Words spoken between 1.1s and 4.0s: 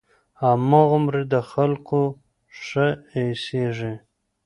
د خلقو ښه اېسېږي.